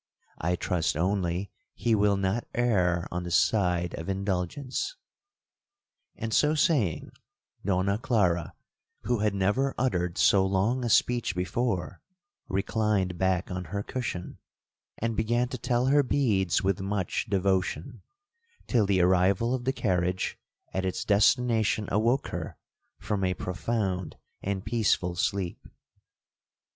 [0.39, 4.95] I trust only he will not err on the side of indulgence.'
[6.15, 7.11] And so saying,
[7.63, 8.55] Donna Clara,
[9.01, 12.01] who had never uttered so long a speech before,
[12.47, 14.39] reclined back on her cushion,
[14.97, 18.01] and began to tell her beads with much devotion,
[18.65, 20.39] till the arrival of the carriage
[20.73, 22.57] at its destination awoke her
[22.97, 25.67] from a profound and peaceful sleep.